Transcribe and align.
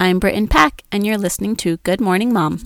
I'm 0.00 0.20
Brittan 0.20 0.46
Pack, 0.46 0.84
and 0.92 1.04
you're 1.04 1.18
listening 1.18 1.56
to 1.56 1.78
Good 1.78 2.00
Morning 2.00 2.32
Mom. 2.32 2.62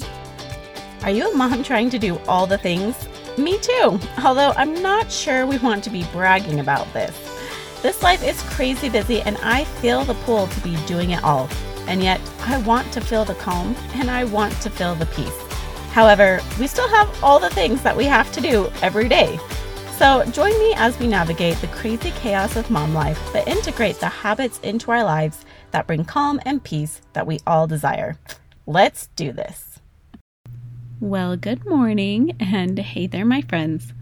Are 1.02 1.10
you 1.10 1.32
a 1.32 1.34
mom 1.34 1.62
trying 1.62 1.88
to 1.88 1.98
do 1.98 2.18
all 2.28 2.46
the 2.46 2.58
things? 2.58 2.94
Me 3.38 3.56
too, 3.56 3.98
although 4.22 4.52
I'm 4.54 4.82
not 4.82 5.10
sure 5.10 5.46
we 5.46 5.56
want 5.56 5.82
to 5.84 5.90
be 5.90 6.04
bragging 6.12 6.60
about 6.60 6.92
this. 6.92 7.16
This 7.80 8.02
life 8.02 8.22
is 8.22 8.42
crazy 8.50 8.90
busy, 8.90 9.22
and 9.22 9.38
I 9.38 9.64
feel 9.64 10.04
the 10.04 10.12
pull 10.12 10.46
to 10.46 10.60
be 10.60 10.76
doing 10.84 11.12
it 11.12 11.24
all. 11.24 11.48
And 11.86 12.02
yet, 12.02 12.20
I 12.40 12.58
want 12.58 12.92
to 12.92 13.00
feel 13.00 13.24
the 13.24 13.34
calm 13.36 13.74
and 13.94 14.10
I 14.10 14.24
want 14.24 14.52
to 14.60 14.68
feel 14.68 14.94
the 14.94 15.06
peace. 15.06 15.40
However, 15.92 16.38
we 16.60 16.66
still 16.66 16.88
have 16.88 17.24
all 17.24 17.40
the 17.40 17.48
things 17.48 17.82
that 17.82 17.96
we 17.96 18.04
have 18.04 18.30
to 18.32 18.42
do 18.42 18.70
every 18.82 19.08
day. 19.08 19.38
So, 19.96 20.22
join 20.32 20.52
me 20.58 20.74
as 20.76 20.98
we 20.98 21.06
navigate 21.06 21.56
the 21.62 21.68
crazy 21.68 22.10
chaos 22.10 22.56
of 22.56 22.70
mom 22.70 22.92
life, 22.92 23.18
but 23.32 23.48
integrate 23.48 24.00
the 24.00 24.08
habits 24.08 24.60
into 24.60 24.90
our 24.90 25.02
lives 25.02 25.46
that 25.72 25.86
bring 25.86 26.04
calm 26.04 26.40
and 26.46 26.62
peace 26.62 27.02
that 27.12 27.26
we 27.26 27.40
all 27.46 27.66
desire. 27.66 28.16
Let's 28.66 29.08
do 29.16 29.32
this. 29.32 29.80
Well, 31.00 31.36
good 31.36 31.66
morning, 31.66 32.36
and 32.38 32.78
hey 32.78 33.08
there, 33.08 33.24
my 33.24 33.42
friends. 33.42 33.92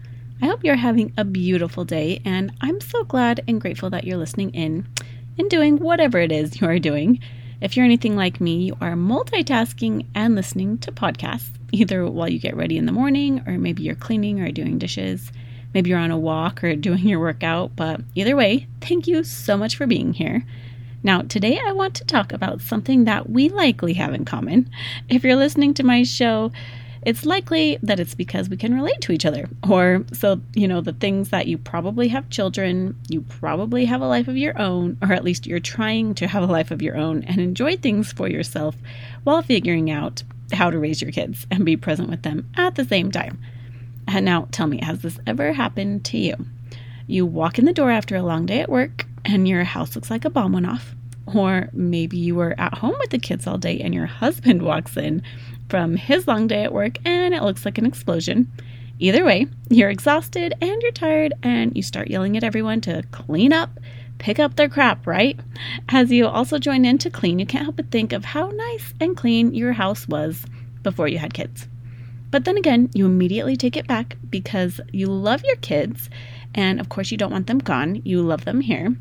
I 0.41 0.45
hope 0.45 0.63
you're 0.63 0.75
having 0.75 1.13
a 1.17 1.25
beautiful 1.25 1.83
day, 1.83 2.21
and 2.23 2.51
I'm 2.61 2.79
so 2.79 3.03
glad 3.03 3.43
and 3.47 3.59
grateful 3.59 3.89
that 3.89 4.03
you're 4.03 4.17
listening 4.17 4.51
in 4.51 4.87
and 5.37 5.49
doing 5.49 5.77
whatever 5.77 6.19
it 6.19 6.31
is 6.31 6.61
you 6.61 6.67
are 6.67 6.79
doing. 6.79 7.19
If 7.61 7.75
you're 7.75 7.85
anything 7.85 8.15
like 8.15 8.41
me, 8.41 8.65
you 8.65 8.77
are 8.81 8.93
multitasking 8.93 10.07
and 10.15 10.35
listening 10.35 10.77
to 10.79 10.91
podcasts, 10.91 11.51
either 11.71 12.05
while 12.05 12.29
you 12.29 12.39
get 12.39 12.55
ready 12.55 12.77
in 12.77 12.85
the 12.85 12.91
morning, 12.91 13.43
or 13.47 13.57
maybe 13.57 13.83
you're 13.83 13.95
cleaning 13.95 14.39
or 14.39 14.51
doing 14.51 14.77
dishes. 14.77 15.31
Maybe 15.73 15.89
you're 15.91 15.99
on 15.99 16.11
a 16.11 16.17
walk 16.17 16.63
or 16.63 16.75
doing 16.87 17.07
your 17.07 17.19
workout, 17.19 17.75
but 17.75 18.01
either 18.15 18.35
way, 18.35 18.67
thank 18.81 19.07
you 19.07 19.23
so 19.23 19.57
much 19.57 19.75
for 19.75 19.87
being 19.87 20.13
here. 20.13 20.43
Now, 21.03 21.21
today 21.23 21.59
I 21.65 21.71
want 21.71 21.95
to 21.95 22.05
talk 22.05 22.31
about 22.31 22.61
something 22.61 23.05
that 23.05 23.29
we 23.29 23.49
likely 23.49 23.93
have 23.93 24.13
in 24.13 24.25
common. 24.25 24.69
If 25.09 25.23
you're 25.23 25.35
listening 25.35 25.73
to 25.75 25.83
my 25.83 26.03
show, 26.03 26.51
it's 27.03 27.25
likely 27.25 27.79
that 27.81 27.99
it's 27.99 28.13
because 28.13 28.49
we 28.49 28.57
can 28.57 28.75
relate 28.75 29.01
to 29.01 29.11
each 29.11 29.25
other. 29.25 29.49
Or 29.67 30.05
so, 30.13 30.39
you 30.53 30.67
know, 30.67 30.81
the 30.81 30.93
things 30.93 31.29
that 31.29 31.47
you 31.47 31.57
probably 31.57 32.09
have 32.09 32.29
children, 32.29 32.95
you 33.09 33.21
probably 33.21 33.85
have 33.85 34.01
a 34.01 34.07
life 34.07 34.27
of 34.27 34.37
your 34.37 34.59
own, 34.61 34.97
or 35.01 35.11
at 35.11 35.23
least 35.23 35.47
you're 35.47 35.59
trying 35.59 36.13
to 36.15 36.27
have 36.27 36.43
a 36.43 36.51
life 36.51 36.69
of 36.69 36.83
your 36.83 36.95
own 36.95 37.23
and 37.23 37.39
enjoy 37.39 37.77
things 37.77 38.11
for 38.11 38.29
yourself 38.29 38.75
while 39.23 39.41
figuring 39.41 39.89
out 39.89 40.21
how 40.53 40.69
to 40.69 40.77
raise 40.77 41.01
your 41.01 41.11
kids 41.11 41.47
and 41.49 41.65
be 41.65 41.75
present 41.75 42.09
with 42.09 42.21
them 42.21 42.47
at 42.55 42.75
the 42.75 42.85
same 42.85 43.11
time. 43.11 43.39
And 44.07 44.25
now, 44.25 44.47
tell 44.51 44.67
me, 44.67 44.79
has 44.83 45.01
this 45.01 45.17
ever 45.25 45.53
happened 45.53 46.05
to 46.05 46.19
you? 46.19 46.35
You 47.07 47.25
walk 47.25 47.57
in 47.57 47.65
the 47.65 47.73
door 47.73 47.89
after 47.89 48.15
a 48.15 48.21
long 48.21 48.45
day 48.45 48.59
at 48.59 48.69
work 48.69 49.05
and 49.25 49.47
your 49.47 49.63
house 49.63 49.95
looks 49.95 50.09
like 50.09 50.25
a 50.25 50.29
bomb 50.29 50.53
went 50.53 50.67
off. 50.67 50.95
Or 51.27 51.69
maybe 51.71 52.17
you 52.17 52.35
were 52.35 52.55
at 52.57 52.77
home 52.77 52.95
with 52.99 53.11
the 53.11 53.19
kids 53.19 53.47
all 53.47 53.57
day 53.57 53.79
and 53.79 53.93
your 53.93 54.05
husband 54.05 54.61
walks 54.63 54.97
in 54.97 55.21
from 55.69 55.95
his 55.95 56.27
long 56.27 56.47
day 56.47 56.63
at 56.63 56.73
work 56.73 56.97
and 57.05 57.33
it 57.33 57.43
looks 57.43 57.65
like 57.65 57.77
an 57.77 57.85
explosion. 57.85 58.51
Either 58.99 59.25
way, 59.25 59.47
you're 59.69 59.89
exhausted 59.89 60.53
and 60.61 60.81
you're 60.81 60.91
tired 60.91 61.33
and 61.41 61.75
you 61.75 61.81
start 61.81 62.09
yelling 62.09 62.37
at 62.37 62.43
everyone 62.43 62.81
to 62.81 63.01
clean 63.11 63.51
up, 63.51 63.79
pick 64.19 64.37
up 64.37 64.55
their 64.55 64.69
crap, 64.69 65.07
right? 65.07 65.39
As 65.89 66.11
you 66.11 66.27
also 66.27 66.59
join 66.59 66.85
in 66.85 66.97
to 66.99 67.09
clean, 67.09 67.39
you 67.39 67.45
can't 67.45 67.63
help 67.63 67.77
but 67.77 67.89
think 67.89 68.13
of 68.13 68.25
how 68.25 68.49
nice 68.49 68.93
and 68.99 69.17
clean 69.17 69.53
your 69.55 69.73
house 69.73 70.07
was 70.07 70.45
before 70.83 71.07
you 71.07 71.17
had 71.17 71.33
kids. 71.33 71.67
But 72.29 72.45
then 72.45 72.57
again, 72.57 72.89
you 72.93 73.05
immediately 73.05 73.55
take 73.57 73.75
it 73.75 73.87
back 73.87 74.17
because 74.29 74.79
you 74.91 75.07
love 75.07 75.43
your 75.43 75.57
kids 75.57 76.09
and 76.53 76.79
of 76.79 76.89
course 76.89 77.11
you 77.11 77.17
don't 77.17 77.31
want 77.31 77.47
them 77.47 77.59
gone. 77.59 78.01
You 78.05 78.21
love 78.21 78.45
them 78.45 78.61
here. 78.61 78.95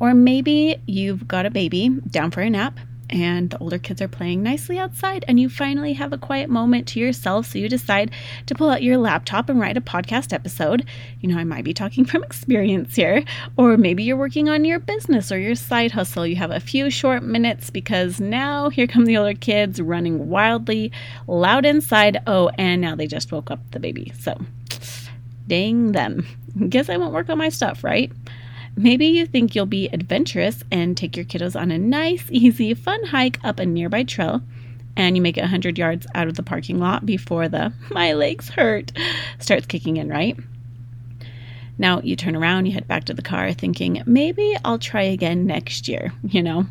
Or 0.00 0.14
maybe 0.14 0.76
you've 0.86 1.26
got 1.26 1.46
a 1.46 1.50
baby 1.50 1.88
down 1.88 2.30
for 2.30 2.40
a 2.40 2.50
nap 2.50 2.78
and 3.10 3.50
the 3.50 3.58
older 3.58 3.78
kids 3.78 4.02
are 4.02 4.08
playing 4.08 4.42
nicely 4.42 4.78
outside 4.78 5.24
and 5.28 5.38
you 5.38 5.48
finally 5.48 5.92
have 5.92 6.12
a 6.12 6.18
quiet 6.18 6.50
moment 6.50 6.88
to 6.88 7.00
yourself. 7.00 7.46
So 7.46 7.58
you 7.58 7.68
decide 7.68 8.10
to 8.46 8.54
pull 8.54 8.70
out 8.70 8.82
your 8.82 8.98
laptop 8.98 9.48
and 9.48 9.60
write 9.60 9.76
a 9.76 9.80
podcast 9.80 10.32
episode. 10.32 10.84
You 11.20 11.28
know 11.28 11.38
i 11.38 11.44
might 11.44 11.64
be 11.64 11.74
talking 11.74 12.04
from 12.06 12.24
experience 12.24 12.96
here. 12.96 13.24
Or 13.56 13.76
maybe 13.76 14.02
you're 14.02 14.16
working 14.16 14.48
on 14.48 14.64
your 14.64 14.78
business 14.78 15.30
or 15.30 15.38
your 15.38 15.54
side 15.54 15.92
hustle. 15.92 16.26
You 16.26 16.36
have 16.36 16.50
a 16.50 16.60
few 16.60 16.90
short 16.90 17.22
minutes 17.22 17.70
because 17.70 18.20
now 18.20 18.68
here 18.70 18.86
come 18.86 19.04
the 19.04 19.16
older 19.16 19.34
kids 19.34 19.80
running 19.80 20.28
wildly 20.28 20.92
loud 21.26 21.64
inside. 21.64 22.22
Oh 22.26 22.50
and 22.58 22.80
now 22.80 22.96
they 22.96 23.06
just 23.06 23.32
woke 23.32 23.50
up 23.50 23.60
the 23.70 23.80
baby. 23.80 24.12
So 24.18 24.36
dang 25.46 25.92
them. 25.92 26.26
Guess 26.68 26.88
i 26.88 26.96
won't 26.96 27.12
work 27.12 27.28
on 27.28 27.38
my 27.38 27.50
stuff 27.50 27.84
right 27.84 28.10
Maybe 28.78 29.06
you 29.06 29.24
think 29.24 29.54
you'll 29.54 29.64
be 29.64 29.88
adventurous 29.88 30.62
and 30.70 30.96
take 30.96 31.16
your 31.16 31.24
kiddos 31.24 31.58
on 31.58 31.70
a 31.70 31.78
nice, 31.78 32.26
easy, 32.30 32.74
fun 32.74 33.02
hike 33.04 33.40
up 33.42 33.58
a 33.58 33.64
nearby 33.64 34.02
trail, 34.02 34.42
and 34.96 35.16
you 35.16 35.22
make 35.22 35.38
it 35.38 35.42
100 35.42 35.78
yards 35.78 36.06
out 36.14 36.28
of 36.28 36.34
the 36.34 36.42
parking 36.42 36.78
lot 36.78 37.06
before 37.06 37.48
the 37.48 37.72
my 37.90 38.12
legs 38.12 38.50
hurt 38.50 38.92
starts 39.38 39.64
kicking 39.64 39.96
in, 39.96 40.10
right? 40.10 40.36
Now 41.78 42.00
you 42.00 42.16
turn 42.16 42.36
around, 42.36 42.66
you 42.66 42.72
head 42.72 42.88
back 42.88 43.04
to 43.04 43.14
the 43.14 43.22
car 43.22 43.52
thinking, 43.52 44.02
maybe 44.06 44.56
I'll 44.64 44.78
try 44.78 45.02
again 45.02 45.46
next 45.46 45.88
year, 45.88 46.12
you 46.22 46.42
know? 46.42 46.66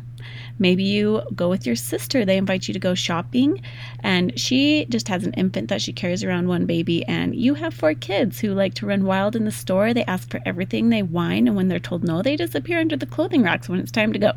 Maybe 0.58 0.84
you 0.84 1.22
go 1.34 1.48
with 1.48 1.66
your 1.66 1.76
sister. 1.76 2.24
They 2.24 2.36
invite 2.36 2.66
you 2.66 2.74
to 2.74 2.80
go 2.80 2.94
shopping, 2.94 3.60
and 4.00 4.38
she 4.38 4.86
just 4.86 5.08
has 5.08 5.24
an 5.24 5.34
infant 5.34 5.68
that 5.68 5.82
she 5.82 5.92
carries 5.92 6.24
around 6.24 6.48
one 6.48 6.66
baby. 6.66 7.04
And 7.04 7.34
you 7.34 7.54
have 7.54 7.74
four 7.74 7.94
kids 7.94 8.40
who 8.40 8.54
like 8.54 8.74
to 8.74 8.86
run 8.86 9.04
wild 9.04 9.36
in 9.36 9.44
the 9.44 9.52
store. 9.52 9.92
They 9.92 10.04
ask 10.06 10.30
for 10.30 10.40
everything, 10.46 10.88
they 10.88 11.02
whine, 11.02 11.46
and 11.46 11.56
when 11.56 11.68
they're 11.68 11.78
told 11.78 12.04
no, 12.04 12.22
they 12.22 12.36
disappear 12.36 12.80
under 12.80 12.96
the 12.96 13.06
clothing 13.06 13.42
racks 13.42 13.68
when 13.68 13.78
it's 13.78 13.92
time 13.92 14.12
to 14.14 14.18
go. 14.18 14.32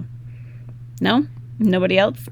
No? 1.02 1.25
Nobody 1.58 1.97
else? 1.97 2.28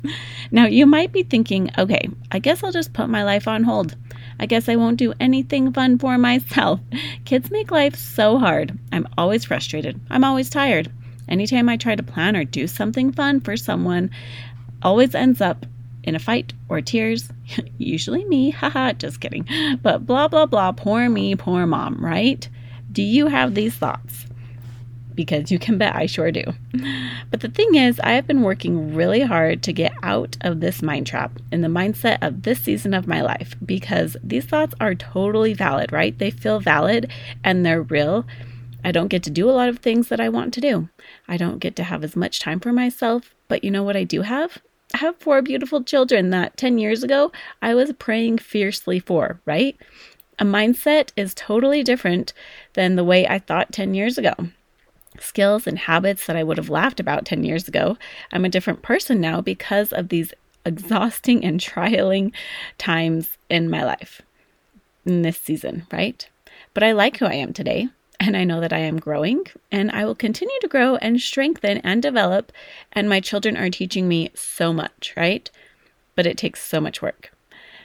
now, 0.50 0.66
you 0.66 0.86
might 0.86 1.12
be 1.12 1.22
thinking, 1.22 1.70
okay, 1.78 2.08
I 2.30 2.38
guess 2.38 2.62
I'll 2.62 2.72
just 2.72 2.92
put 2.92 3.08
my 3.08 3.24
life 3.24 3.48
on 3.48 3.64
hold. 3.64 3.96
I 4.40 4.46
guess 4.46 4.70
I 4.70 4.76
won't 4.76 4.96
do 4.96 5.12
anything 5.20 5.70
fun 5.70 5.98
for 5.98 6.16
myself. 6.16 6.80
Kids 7.26 7.50
make 7.50 7.70
life 7.70 7.94
so 7.94 8.38
hard. 8.38 8.76
I'm 8.90 9.06
always 9.18 9.44
frustrated. 9.44 10.00
I'm 10.08 10.24
always 10.24 10.48
tired. 10.48 10.90
Anytime 11.28 11.68
I 11.68 11.76
try 11.76 11.94
to 11.94 12.02
plan 12.02 12.34
or 12.34 12.44
do 12.44 12.66
something 12.66 13.12
fun 13.12 13.40
for 13.40 13.58
someone, 13.58 14.10
always 14.82 15.14
ends 15.14 15.42
up 15.42 15.66
in 16.04 16.14
a 16.14 16.18
fight 16.18 16.54
or 16.70 16.80
tears. 16.80 17.28
Usually 17.78 18.24
me, 18.24 18.48
haha, 18.60 18.94
just 18.94 19.20
kidding. 19.20 19.46
But 19.82 20.06
blah, 20.06 20.26
blah, 20.26 20.46
blah, 20.46 20.72
poor 20.72 21.10
me, 21.10 21.36
poor 21.36 21.66
mom, 21.66 22.02
right? 22.02 22.48
Do 22.90 23.02
you 23.02 23.26
have 23.26 23.54
these 23.54 23.74
thoughts? 23.74 24.24
Because 25.14 25.50
you 25.50 25.58
can 25.58 25.78
bet 25.78 25.94
I 25.94 26.06
sure 26.06 26.30
do. 26.32 26.44
But 27.30 27.40
the 27.40 27.48
thing 27.48 27.74
is, 27.74 28.00
I 28.00 28.12
have 28.12 28.26
been 28.26 28.42
working 28.42 28.94
really 28.94 29.20
hard 29.20 29.62
to 29.64 29.72
get 29.72 29.92
out 30.02 30.36
of 30.40 30.60
this 30.60 30.82
mind 30.82 31.06
trap 31.06 31.38
in 31.52 31.60
the 31.60 31.68
mindset 31.68 32.18
of 32.22 32.42
this 32.42 32.60
season 32.60 32.94
of 32.94 33.06
my 33.06 33.20
life 33.20 33.54
because 33.64 34.16
these 34.22 34.44
thoughts 34.44 34.74
are 34.80 34.94
totally 34.94 35.52
valid, 35.52 35.92
right? 35.92 36.18
They 36.18 36.30
feel 36.30 36.60
valid 36.60 37.10
and 37.44 37.64
they're 37.64 37.82
real. 37.82 38.24
I 38.82 38.92
don't 38.92 39.08
get 39.08 39.22
to 39.24 39.30
do 39.30 39.48
a 39.48 39.52
lot 39.52 39.68
of 39.68 39.78
things 39.78 40.08
that 40.08 40.20
I 40.20 40.28
want 40.28 40.54
to 40.54 40.60
do. 40.60 40.88
I 41.28 41.36
don't 41.36 41.58
get 41.58 41.76
to 41.76 41.84
have 41.84 42.02
as 42.02 42.16
much 42.16 42.40
time 42.40 42.60
for 42.60 42.72
myself. 42.72 43.34
But 43.48 43.64
you 43.64 43.70
know 43.70 43.82
what 43.82 43.96
I 43.96 44.04
do 44.04 44.22
have? 44.22 44.58
I 44.94 44.98
have 44.98 45.16
four 45.18 45.42
beautiful 45.42 45.84
children 45.84 46.30
that 46.30 46.56
10 46.56 46.78
years 46.78 47.02
ago 47.02 47.30
I 47.60 47.74
was 47.74 47.92
praying 47.94 48.38
fiercely 48.38 48.98
for, 48.98 49.40
right? 49.44 49.76
A 50.38 50.44
mindset 50.44 51.10
is 51.16 51.34
totally 51.34 51.82
different 51.82 52.32
than 52.72 52.96
the 52.96 53.04
way 53.04 53.26
I 53.26 53.38
thought 53.38 53.72
10 53.72 53.94
years 53.94 54.16
ago. 54.16 54.32
Skills 55.20 55.66
and 55.66 55.78
habits 55.78 56.26
that 56.26 56.36
I 56.36 56.42
would 56.42 56.56
have 56.56 56.70
laughed 56.70 57.00
about 57.00 57.26
10 57.26 57.44
years 57.44 57.68
ago. 57.68 57.96
I'm 58.32 58.44
a 58.44 58.50
different 58.50 58.82
person 58.82 59.20
now 59.20 59.40
because 59.40 59.92
of 59.92 60.08
these 60.08 60.32
exhausting 60.64 61.44
and 61.44 61.60
trialing 61.60 62.32
times 62.78 63.38
in 63.48 63.70
my 63.70 63.84
life 63.84 64.22
in 65.06 65.22
this 65.22 65.38
season, 65.38 65.86
right? 65.92 66.28
But 66.74 66.82
I 66.82 66.92
like 66.92 67.18
who 67.18 67.26
I 67.26 67.34
am 67.34 67.52
today 67.52 67.88
and 68.18 68.36
I 68.36 68.44
know 68.44 68.60
that 68.60 68.72
I 68.72 68.78
am 68.78 68.98
growing 68.98 69.44
and 69.72 69.90
I 69.90 70.04
will 70.04 70.14
continue 70.14 70.58
to 70.60 70.68
grow 70.68 70.96
and 70.96 71.20
strengthen 71.20 71.78
and 71.78 72.02
develop. 72.02 72.52
And 72.92 73.08
my 73.08 73.20
children 73.20 73.56
are 73.56 73.70
teaching 73.70 74.06
me 74.08 74.30
so 74.34 74.72
much, 74.72 75.14
right? 75.16 75.50
But 76.14 76.26
it 76.26 76.36
takes 76.36 76.62
so 76.62 76.80
much 76.80 77.00
work. 77.00 77.32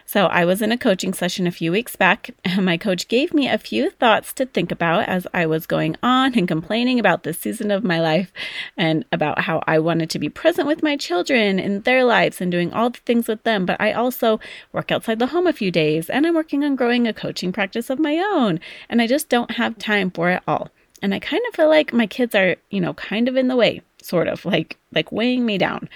So, 0.08 0.28
I 0.28 0.46
was 0.46 0.62
in 0.62 0.72
a 0.72 0.78
coaching 0.78 1.14
session 1.14 1.48
a 1.48 1.52
few 1.52 1.72
weeks 1.72 1.96
back, 1.96 2.30
and 2.46 2.64
my 2.64 2.78
coach 2.78 3.08
gave 3.08 3.34
me 3.34 3.48
a 3.48 3.58
few 3.58 3.90
thoughts 3.90 4.34
to 4.34 4.46
think 4.46 4.72
about 4.72 5.10
as 5.10 5.26
I 5.34 5.48
was 5.48 5.66
going 5.66 5.96
on 6.04 6.38
and 6.38 6.48
complaining 6.48 7.00
about 7.00 7.24
this 7.24 7.40
season 7.40 7.72
of 7.72 7.84
my 7.84 8.00
life 8.00 8.32
and 8.78 9.04
about 9.12 9.42
how 9.42 9.64
I 9.66 9.80
wanted 9.80 10.12
to 10.12 10.20
be 10.20 10.30
present 10.30 10.68
with 10.68 10.84
my 10.84 10.96
children 10.96 11.58
in 11.58 11.82
their 11.82 12.04
lives 12.06 12.40
and 12.40 12.52
doing 12.52 12.72
all 12.72 12.92
the 12.92 13.00
things 13.00 13.28
with 13.28 13.42
them. 13.44 13.66
But 13.66 13.82
I 13.82 13.94
also 13.94 14.40
work 14.72 14.92
outside 14.92 15.18
the 15.18 15.28
home 15.28 15.48
a 15.48 15.54
few 15.54 15.72
days, 15.72 16.08
and 16.08 16.28
I'm 16.28 16.36
working 16.36 16.64
on 16.64 16.76
growing 16.76 17.08
a 17.08 17.14
coaching 17.14 17.52
practice 17.52 17.90
of 17.90 17.98
my 17.98 18.18
own, 18.18 18.60
and 18.88 19.02
I 19.02 19.08
just 19.08 19.28
don't 19.28 19.52
have 19.52 19.80
time 19.80 20.12
for 20.12 20.30
it 20.30 20.44
all. 20.48 20.70
And 21.02 21.16
I 21.16 21.20
kind 21.20 21.42
of 21.50 21.56
feel 21.56 21.68
like 21.68 21.94
my 21.94 22.06
kids 22.06 22.36
are, 22.36 22.58
you 22.70 22.80
know, 22.80 22.94
kind 22.94 23.28
of 23.28 23.36
in 23.36 23.48
the 23.48 23.56
way, 23.56 23.82
sort 24.04 24.28
of 24.28 24.46
like 24.46 24.78
like 24.94 25.12
weighing 25.12 25.48
me 25.48 25.58
down. 25.58 25.90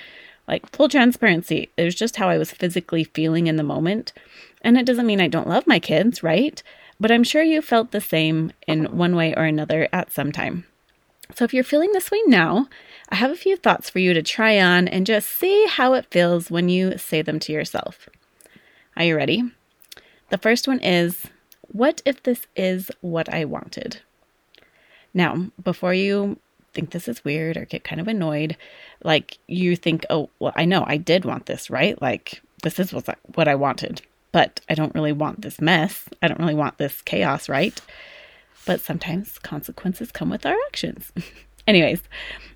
Like, 0.49 0.67
full 0.71 0.89
transparency, 0.89 1.69
it 1.77 1.83
was 1.83 1.93
just 1.93 2.15
how 2.15 2.27
I 2.27 2.39
was 2.39 2.49
physically 2.49 3.03
feeling 3.03 3.45
in 3.45 3.55
the 3.55 3.63
moment. 3.63 4.13
And 4.63 4.79
it 4.79 4.85
doesn't 4.87 5.05
mean 5.05 5.21
I 5.21 5.27
don't 5.27 5.47
love 5.47 5.67
my 5.67 5.77
kids, 5.77 6.23
right? 6.23 6.61
But 6.99 7.11
I'm 7.11 7.23
sure 7.23 7.43
you 7.43 7.61
felt 7.61 7.91
the 7.91 8.01
same 8.01 8.51
in 8.65 8.97
one 8.97 9.15
way 9.15 9.35
or 9.35 9.43
another 9.43 9.87
at 9.93 10.11
some 10.11 10.31
time. 10.31 10.65
So 11.35 11.45
if 11.45 11.53
you're 11.53 11.63
feeling 11.63 11.91
this 11.91 12.09
way 12.09 12.19
now, 12.25 12.67
I 13.09 13.15
have 13.15 13.29
a 13.29 13.35
few 13.35 13.57
thoughts 13.57 13.91
for 13.91 13.99
you 13.99 14.11
to 14.15 14.23
try 14.23 14.59
on 14.59 14.87
and 14.87 15.05
just 15.05 15.29
see 15.29 15.67
how 15.67 15.93
it 15.93 16.07
feels 16.09 16.49
when 16.49 16.67
you 16.67 16.97
say 16.97 17.21
them 17.21 17.39
to 17.41 17.53
yourself. 17.53 18.09
Are 18.97 19.03
you 19.03 19.15
ready? 19.15 19.43
The 20.31 20.39
first 20.39 20.67
one 20.67 20.79
is 20.79 21.27
What 21.67 22.01
if 22.05 22.23
this 22.23 22.47
is 22.55 22.89
what 23.01 23.31
I 23.31 23.45
wanted? 23.45 24.01
Now, 25.13 25.51
before 25.63 25.93
you 25.93 26.39
think 26.73 26.91
this 26.91 27.07
is 27.07 27.23
weird 27.23 27.57
or 27.57 27.65
get 27.65 27.83
kind 27.83 28.01
of 28.01 28.07
annoyed, 28.07 28.57
like 29.03 29.37
you 29.47 29.75
think, 29.75 30.05
oh, 30.09 30.29
well, 30.39 30.53
I 30.55 30.65
know 30.65 30.83
I 30.87 30.97
did 30.97 31.25
want 31.25 31.45
this, 31.45 31.69
right? 31.69 31.99
Like, 32.01 32.41
this 32.63 32.79
is 32.79 32.93
what 32.93 33.47
I 33.47 33.55
wanted, 33.55 34.01
but 34.31 34.61
I 34.69 34.75
don't 34.75 34.95
really 34.95 35.13
want 35.13 35.41
this 35.41 35.61
mess. 35.61 36.05
I 36.21 36.27
don't 36.27 36.39
really 36.39 36.55
want 36.55 36.77
this 36.77 37.01
chaos, 37.01 37.49
right? 37.49 37.79
But 38.65 38.81
sometimes 38.81 39.39
consequences 39.39 40.11
come 40.11 40.29
with 40.29 40.45
our 40.45 40.57
actions. 40.67 41.11
Anyways, 41.67 42.01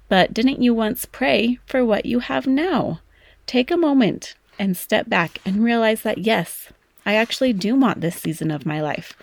but 0.10 0.34
didn't 0.34 0.62
you 0.62 0.74
once 0.74 1.06
pray 1.06 1.60
for 1.66 1.86
what 1.86 2.06
you 2.06 2.20
have 2.20 2.46
now? 2.46 3.00
Take 3.46 3.72
a 3.72 3.78
moment 3.78 4.36
and 4.60 4.78
step 4.78 5.10
back 5.10 5.40
and 5.46 5.64
realize 5.64 6.02
that 6.02 6.20
yes, 6.20 6.70
I 7.06 7.16
actually 7.16 7.54
do 7.54 7.76
want 7.76 8.02
this 8.02 8.18
season 8.18 8.52
of 8.52 8.66
my 8.66 8.82
life. 8.82 9.14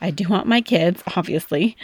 I 0.00 0.10
do 0.10 0.28
want 0.28 0.46
my 0.46 0.60
kids, 0.60 1.02
obviously. 1.16 1.76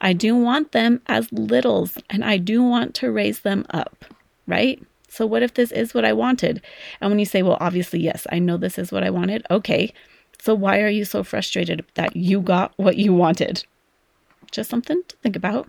I 0.00 0.12
do 0.12 0.34
want 0.34 0.72
them 0.72 1.02
as 1.06 1.30
littles 1.32 1.98
and 2.08 2.24
I 2.24 2.38
do 2.38 2.62
want 2.62 2.94
to 2.96 3.10
raise 3.10 3.40
them 3.40 3.66
up, 3.70 4.04
right? 4.46 4.82
So, 5.08 5.26
what 5.26 5.42
if 5.42 5.54
this 5.54 5.72
is 5.72 5.94
what 5.94 6.04
I 6.04 6.12
wanted? 6.12 6.62
And 7.00 7.10
when 7.10 7.18
you 7.18 7.24
say, 7.24 7.42
well, 7.42 7.56
obviously, 7.60 8.00
yes, 8.00 8.26
I 8.30 8.38
know 8.38 8.56
this 8.56 8.78
is 8.78 8.92
what 8.92 9.04
I 9.04 9.10
wanted, 9.10 9.46
okay. 9.50 9.92
So, 10.40 10.54
why 10.54 10.80
are 10.80 10.88
you 10.88 11.04
so 11.04 11.24
frustrated 11.24 11.84
that 11.94 12.14
you 12.14 12.40
got 12.40 12.72
what 12.76 12.96
you 12.96 13.14
wanted? 13.14 13.64
Just 14.50 14.70
something 14.70 15.02
to 15.08 15.16
think 15.16 15.34
about, 15.34 15.68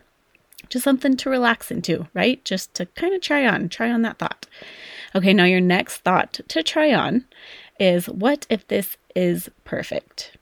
just 0.69 0.83
something 0.83 1.17
to 1.17 1.29
relax 1.29 1.71
into, 1.71 2.07
right? 2.13 2.43
Just 2.45 2.73
to 2.75 2.85
kind 2.85 3.13
of 3.13 3.21
try 3.21 3.45
on, 3.47 3.69
try 3.69 3.91
on 3.91 4.01
that 4.03 4.19
thought. 4.19 4.45
Okay, 5.15 5.33
now 5.33 5.45
your 5.45 5.61
next 5.61 5.99
thought 5.99 6.39
to 6.47 6.61
try 6.61 6.93
on 6.93 7.25
is 7.79 8.07
what 8.07 8.45
if 8.49 8.67
this 8.67 8.97
is 9.15 9.49
perfect? 9.63 10.37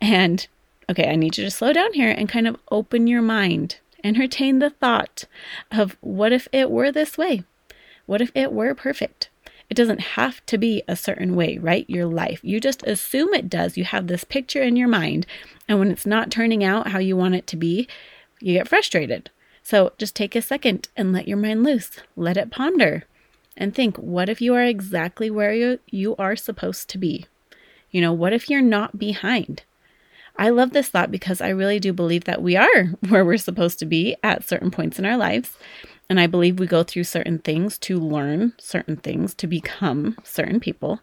And 0.00 0.46
okay, 0.90 1.08
I 1.10 1.16
need 1.16 1.36
you 1.36 1.44
to 1.44 1.50
slow 1.50 1.72
down 1.72 1.92
here 1.92 2.10
and 2.10 2.28
kind 2.28 2.46
of 2.46 2.56
open 2.70 3.06
your 3.06 3.22
mind, 3.22 3.78
entertain 4.04 4.58
the 4.58 4.70
thought 4.70 5.24
of 5.70 5.96
what 6.00 6.32
if 6.32 6.48
it 6.52 6.70
were 6.70 6.92
this 6.92 7.18
way? 7.18 7.44
What 8.06 8.20
if 8.20 8.30
it 8.34 8.52
were 8.52 8.74
perfect? 8.74 9.28
It 9.68 9.74
doesn't 9.74 10.00
have 10.00 10.44
to 10.46 10.58
be 10.58 10.82
a 10.86 10.94
certain 10.94 11.34
way, 11.34 11.58
right? 11.58 11.88
Your 11.90 12.06
life. 12.06 12.40
You 12.42 12.60
just 12.60 12.84
assume 12.84 13.34
it 13.34 13.50
does. 13.50 13.76
You 13.76 13.84
have 13.84 14.06
this 14.06 14.22
picture 14.22 14.62
in 14.62 14.76
your 14.76 14.86
mind. 14.86 15.26
And 15.68 15.80
when 15.80 15.90
it's 15.90 16.06
not 16.06 16.30
turning 16.30 16.62
out 16.62 16.88
how 16.88 17.00
you 17.00 17.16
want 17.16 17.34
it 17.34 17.48
to 17.48 17.56
be, 17.56 17.88
you 18.40 18.52
get 18.52 18.68
frustrated. 18.68 19.30
So 19.64 19.92
just 19.98 20.14
take 20.14 20.36
a 20.36 20.42
second 20.42 20.88
and 20.96 21.12
let 21.12 21.26
your 21.26 21.36
mind 21.36 21.64
loose. 21.64 21.90
Let 22.14 22.36
it 22.36 22.52
ponder 22.52 23.04
and 23.56 23.74
think 23.74 23.96
what 23.96 24.28
if 24.28 24.40
you 24.40 24.54
are 24.54 24.62
exactly 24.62 25.30
where 25.30 25.52
you, 25.52 25.80
you 25.86 26.14
are 26.16 26.36
supposed 26.36 26.88
to 26.90 26.98
be? 26.98 27.26
You 27.90 28.00
know, 28.00 28.12
what 28.12 28.32
if 28.32 28.48
you're 28.48 28.62
not 28.62 28.98
behind? 28.98 29.64
I 30.38 30.50
love 30.50 30.72
this 30.72 30.88
thought 30.88 31.10
because 31.10 31.40
I 31.40 31.48
really 31.48 31.80
do 31.80 31.92
believe 31.92 32.24
that 32.24 32.42
we 32.42 32.56
are 32.56 32.84
where 33.08 33.24
we're 33.24 33.38
supposed 33.38 33.78
to 33.80 33.86
be 33.86 34.16
at 34.22 34.46
certain 34.46 34.70
points 34.70 34.98
in 34.98 35.06
our 35.06 35.16
lives. 35.16 35.56
And 36.08 36.20
I 36.20 36.26
believe 36.26 36.58
we 36.58 36.66
go 36.66 36.84
through 36.84 37.04
certain 37.04 37.40
things 37.40 37.78
to 37.78 37.98
learn 37.98 38.52
certain 38.58 38.96
things, 38.96 39.34
to 39.34 39.46
become 39.46 40.16
certain 40.22 40.60
people. 40.60 41.00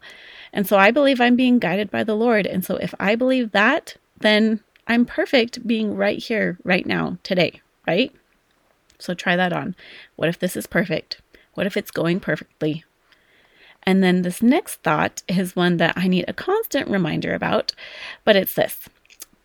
And 0.52 0.66
so 0.66 0.78
I 0.78 0.90
believe 0.90 1.20
I'm 1.20 1.36
being 1.36 1.58
guided 1.58 1.90
by 1.90 2.04
the 2.04 2.16
Lord. 2.16 2.46
And 2.46 2.64
so 2.64 2.76
if 2.76 2.94
I 2.98 3.14
believe 3.14 3.52
that, 3.52 3.96
then 4.20 4.60
I'm 4.86 5.04
perfect 5.04 5.66
being 5.66 5.94
right 5.94 6.18
here, 6.18 6.58
right 6.64 6.86
now, 6.86 7.18
today, 7.22 7.60
right? 7.86 8.14
So 8.98 9.12
try 9.12 9.36
that 9.36 9.52
on. 9.52 9.74
What 10.16 10.28
if 10.28 10.38
this 10.38 10.56
is 10.56 10.66
perfect? 10.66 11.20
What 11.52 11.66
if 11.66 11.76
it's 11.76 11.90
going 11.90 12.20
perfectly? 12.20 12.84
And 13.82 14.02
then 14.02 14.22
this 14.22 14.42
next 14.42 14.76
thought 14.76 15.22
is 15.28 15.54
one 15.54 15.76
that 15.76 15.92
I 15.96 16.08
need 16.08 16.24
a 16.26 16.32
constant 16.32 16.88
reminder 16.88 17.34
about, 17.34 17.72
but 18.24 18.36
it's 18.36 18.54
this 18.54 18.88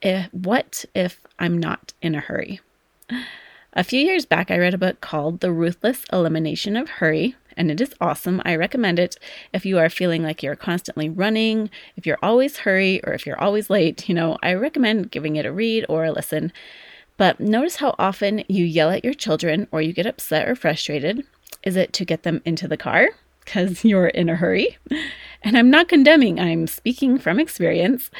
if, 0.01 0.33
What 0.33 0.85
if 0.93 1.21
I'm 1.37 1.57
not 1.57 1.93
in 2.01 2.15
a 2.15 2.19
hurry? 2.19 2.59
A 3.73 3.83
few 3.83 3.99
years 3.99 4.25
back, 4.25 4.49
I 4.49 4.57
read 4.57 4.73
a 4.73 4.79
book 4.79 5.01
called 5.01 5.39
The 5.39 5.51
Ruthless 5.51 6.05
Elimination 6.11 6.75
of 6.75 6.89
Hurry, 6.89 7.35
and 7.55 7.69
it 7.69 7.79
is 7.79 7.93
awesome. 8.01 8.41
I 8.43 8.55
recommend 8.55 8.99
it 8.99 9.17
if 9.53 9.65
you 9.65 9.77
are 9.77 9.89
feeling 9.89 10.23
like 10.23 10.41
you're 10.41 10.55
constantly 10.55 11.09
running, 11.09 11.69
if 11.95 12.05
you're 12.05 12.17
always 12.23 12.57
hurry, 12.57 13.03
or 13.05 13.13
if 13.13 13.25
you're 13.25 13.39
always 13.39 13.69
late. 13.69 14.09
You 14.09 14.15
know, 14.15 14.37
I 14.41 14.53
recommend 14.53 15.11
giving 15.11 15.35
it 15.35 15.45
a 15.45 15.51
read 15.51 15.85
or 15.87 16.05
a 16.05 16.11
listen. 16.11 16.51
But 17.17 17.39
notice 17.39 17.77
how 17.77 17.95
often 17.99 18.43
you 18.47 18.65
yell 18.65 18.89
at 18.89 19.03
your 19.03 19.13
children 19.13 19.67
or 19.71 19.81
you 19.81 19.93
get 19.93 20.05
upset 20.05 20.47
or 20.47 20.55
frustrated. 20.55 21.25
Is 21.63 21.75
it 21.75 21.93
to 21.93 22.05
get 22.05 22.23
them 22.23 22.41
into 22.45 22.67
the 22.67 22.77
car? 22.77 23.09
because 23.49 23.83
you're 23.83 24.07
in 24.07 24.29
a 24.29 24.35
hurry. 24.35 24.77
And 25.41 25.57
I'm 25.57 25.69
not 25.69 25.87
condemning, 25.87 26.39
I'm 26.39 26.67
speaking 26.67 27.17
from 27.17 27.39
experience. 27.39 28.11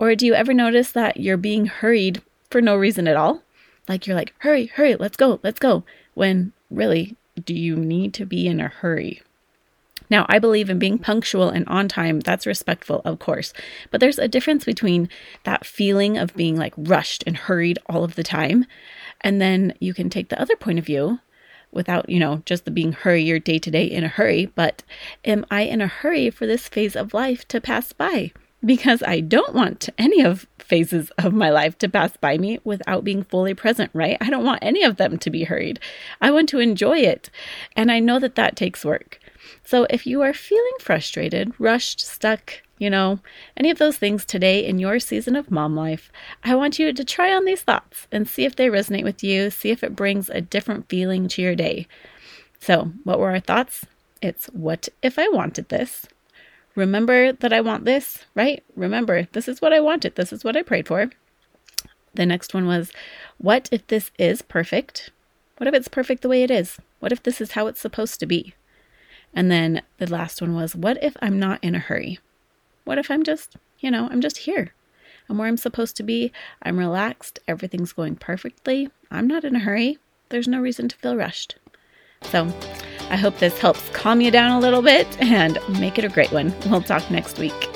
Or 0.00 0.14
do 0.14 0.24
you 0.24 0.32
ever 0.32 0.54
notice 0.54 0.90
that 0.92 1.18
you're 1.18 1.36
being 1.36 1.66
hurried 1.66 2.22
for 2.48 2.62
no 2.62 2.74
reason 2.74 3.06
at 3.06 3.16
all? 3.16 3.42
Like 3.86 4.06
you're 4.06 4.16
like, 4.16 4.32
hurry, 4.38 4.66
hurry, 4.66 4.96
let's 4.96 5.16
go, 5.16 5.38
let's 5.42 5.60
go. 5.60 5.84
When 6.14 6.54
really, 6.70 7.16
do 7.44 7.52
you 7.54 7.76
need 7.76 8.14
to 8.14 8.24
be 8.24 8.46
in 8.46 8.60
a 8.60 8.68
hurry? 8.68 9.20
Now, 10.08 10.24
I 10.28 10.38
believe 10.38 10.70
in 10.70 10.78
being 10.78 10.98
punctual 10.98 11.50
and 11.50 11.68
on 11.68 11.86
time. 11.86 12.20
That's 12.20 12.46
respectful, 12.46 13.02
of 13.04 13.18
course. 13.18 13.52
But 13.90 14.00
there's 14.00 14.18
a 14.18 14.26
difference 14.26 14.64
between 14.64 15.10
that 15.44 15.66
feeling 15.66 16.16
of 16.16 16.34
being 16.34 16.56
like 16.56 16.72
rushed 16.78 17.22
and 17.26 17.36
hurried 17.36 17.78
all 17.86 18.02
of 18.02 18.14
the 18.14 18.24
time. 18.24 18.64
And 19.20 19.40
then 19.40 19.74
you 19.80 19.92
can 19.92 20.08
take 20.08 20.30
the 20.30 20.40
other 20.40 20.56
point 20.56 20.78
of 20.78 20.86
view 20.86 21.20
without, 21.72 22.08
you 22.08 22.18
know, 22.18 22.42
just 22.46 22.64
the 22.64 22.70
being 22.70 22.92
hurry 22.92 23.22
your 23.22 23.38
day 23.38 23.58
to 23.58 23.70
day 23.70 23.84
in 23.84 24.02
a 24.02 24.08
hurry, 24.08 24.46
but 24.46 24.82
am 25.26 25.44
I 25.50 25.62
in 25.62 25.80
a 25.80 25.86
hurry 25.86 26.30
for 26.30 26.46
this 26.46 26.68
phase 26.68 26.96
of 26.96 27.14
life 27.14 27.46
to 27.48 27.60
pass 27.60 27.92
by? 27.92 28.32
Because 28.64 29.02
I 29.02 29.20
don't 29.20 29.54
want 29.54 29.88
any 29.96 30.22
of 30.22 30.46
phases 30.58 31.10
of 31.18 31.32
my 31.32 31.50
life 31.50 31.76
to 31.78 31.88
pass 31.88 32.16
by 32.16 32.38
me 32.38 32.60
without 32.62 33.04
being 33.04 33.24
fully 33.24 33.54
present, 33.54 33.90
right? 33.92 34.16
I 34.20 34.30
don't 34.30 34.44
want 34.44 34.62
any 34.62 34.84
of 34.84 34.96
them 34.96 35.18
to 35.18 35.30
be 35.30 35.44
hurried. 35.44 35.80
I 36.20 36.30
want 36.30 36.48
to 36.50 36.60
enjoy 36.60 36.98
it. 36.98 37.30
And 37.74 37.90
I 37.90 37.98
know 37.98 38.18
that 38.20 38.36
that 38.36 38.54
takes 38.56 38.84
work. 38.84 39.18
So 39.64 39.86
if 39.90 40.06
you 40.06 40.22
are 40.22 40.32
feeling 40.32 40.72
frustrated, 40.80 41.52
rushed, 41.58 42.00
stuck, 42.00 42.62
you 42.78 42.88
know, 42.88 43.20
any 43.56 43.70
of 43.70 43.78
those 43.78 43.98
things 43.98 44.24
today 44.24 44.64
in 44.64 44.78
your 44.78 45.00
season 45.00 45.36
of 45.36 45.50
mom 45.50 45.74
life, 45.74 46.10
I 46.44 46.54
want 46.54 46.78
you 46.78 46.92
to 46.92 47.04
try 47.04 47.32
on 47.32 47.44
these 47.44 47.62
thoughts 47.62 48.06
and 48.12 48.28
see 48.28 48.44
if 48.44 48.56
they 48.56 48.68
resonate 48.68 49.04
with 49.04 49.22
you, 49.24 49.50
see 49.50 49.70
if 49.70 49.82
it 49.82 49.96
brings 49.96 50.30
a 50.30 50.40
different 50.40 50.88
feeling 50.88 51.28
to 51.28 51.42
your 51.42 51.54
day. 51.54 51.86
So, 52.60 52.92
what 53.04 53.18
were 53.18 53.30
our 53.30 53.40
thoughts? 53.40 53.86
It's 54.22 54.46
what 54.46 54.88
if 55.02 55.18
I 55.18 55.28
wanted 55.28 55.68
this? 55.68 56.06
Remember 56.76 57.32
that 57.32 57.52
I 57.52 57.60
want 57.60 57.84
this, 57.84 58.24
right? 58.34 58.62
Remember, 58.76 59.26
this 59.32 59.48
is 59.48 59.60
what 59.60 59.72
I 59.72 59.80
wanted, 59.80 60.14
this 60.14 60.32
is 60.32 60.44
what 60.44 60.56
I 60.56 60.62
prayed 60.62 60.86
for. 60.86 61.10
The 62.14 62.26
next 62.26 62.54
one 62.54 62.66
was, 62.66 62.92
what 63.38 63.68
if 63.72 63.86
this 63.86 64.10
is 64.18 64.42
perfect? 64.42 65.10
What 65.58 65.66
if 65.66 65.74
it's 65.74 65.88
perfect 65.88 66.22
the 66.22 66.28
way 66.28 66.42
it 66.42 66.50
is? 66.50 66.78
What 67.00 67.12
if 67.12 67.22
this 67.22 67.40
is 67.40 67.52
how 67.52 67.66
it's 67.66 67.80
supposed 67.80 68.20
to 68.20 68.26
be? 68.26 68.54
And 69.34 69.50
then 69.50 69.82
the 69.98 70.10
last 70.10 70.40
one 70.40 70.54
was, 70.54 70.74
what 70.74 71.02
if 71.02 71.16
I'm 71.22 71.38
not 71.38 71.62
in 71.62 71.74
a 71.74 71.78
hurry? 71.80 72.18
What 72.84 72.98
if 72.98 73.10
I'm 73.10 73.22
just, 73.22 73.56
you 73.78 73.90
know, 73.90 74.08
I'm 74.10 74.20
just 74.20 74.38
here? 74.38 74.72
I'm 75.28 75.38
where 75.38 75.46
I'm 75.46 75.56
supposed 75.56 75.96
to 75.96 76.02
be. 76.02 76.32
I'm 76.62 76.78
relaxed. 76.78 77.38
Everything's 77.46 77.92
going 77.92 78.16
perfectly. 78.16 78.90
I'm 79.10 79.28
not 79.28 79.44
in 79.44 79.54
a 79.54 79.60
hurry. 79.60 79.98
There's 80.30 80.48
no 80.48 80.60
reason 80.60 80.88
to 80.88 80.96
feel 80.96 81.16
rushed. 81.16 81.56
So 82.24 82.52
I 83.10 83.16
hope 83.16 83.38
this 83.38 83.58
helps 83.58 83.88
calm 83.90 84.20
you 84.20 84.30
down 84.30 84.52
a 84.52 84.60
little 84.60 84.82
bit 84.82 85.06
and 85.20 85.58
make 85.80 85.98
it 85.98 86.04
a 86.04 86.08
great 86.08 86.32
one. 86.32 86.54
We'll 86.66 86.80
talk 86.80 87.10
next 87.10 87.38
week. 87.38 87.69